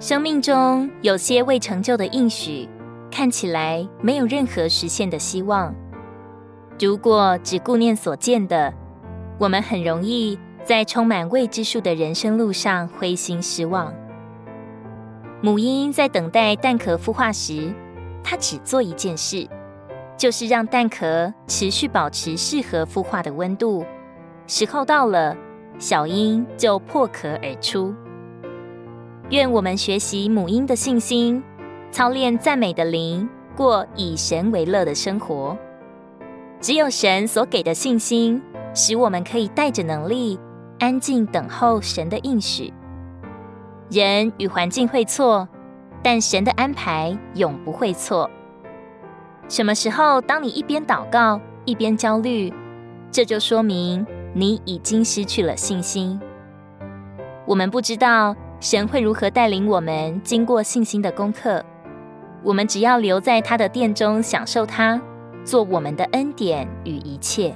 [0.00, 2.66] 生命中有些未成就的应许，
[3.10, 5.74] 看起来没有任何实现的希望。
[6.78, 8.72] 如果只顾念所见的，
[9.38, 13.92] 我们很容易在充满未知数的人生路上灰心失望。
[15.42, 17.70] 母鹰在等待蛋壳孵化时，
[18.24, 19.46] 它只做一件事，
[20.16, 23.84] 就是让蛋壳持续保持适合孵化的温度。
[24.46, 25.36] 时候到了，
[25.78, 27.94] 小鹰就破壳而出。
[29.30, 31.40] 愿我们学习母婴的信心，
[31.92, 35.56] 操练赞美的灵，过以神为乐的生活。
[36.60, 38.42] 只有神所给的信心，
[38.74, 40.36] 使我们可以带着能力，
[40.80, 42.72] 安静等候神的应许。
[43.88, 45.48] 人与环境会错，
[46.02, 48.28] 但神的安排永不会错。
[49.48, 52.52] 什么时候，当你一边祷告一边焦虑，
[53.12, 56.20] 这就说明你已经失去了信心。
[57.46, 61.64] 我们不知道神会如何带领我们经过信心的功课，
[62.42, 65.00] 我们只要留在他的殿中享受他。
[65.42, 67.54] 做我们的恩典与一切，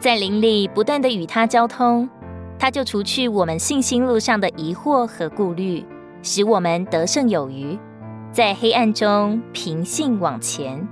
[0.00, 2.10] 在灵里不断的与他交通，
[2.58, 5.86] 他就除去我们信心路上的疑惑和顾虑，
[6.20, 7.78] 使我们得胜有余，
[8.32, 10.84] 在黑暗中凭信往前。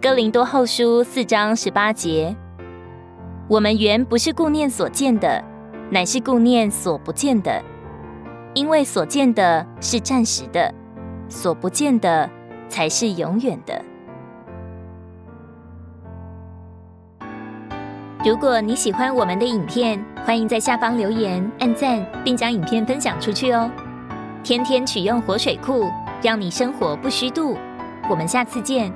[0.00, 2.34] 哥林多后书四章十八节，
[3.48, 5.44] 我们原不是顾念所见的，
[5.90, 7.62] 乃是顾念所不见的，
[8.54, 10.72] 因为所见的是暂时的，
[11.28, 12.30] 所不见的。
[12.66, 13.80] 才是永远的。
[18.24, 23.70] 如果你喜欢我们的影片，欢迎在下方留言、按赞，并将影片分享出去哦。
[24.42, 25.88] 天天取用活水库，
[26.20, 27.56] 让你生活不虚度。
[28.08, 28.92] 我们下次见。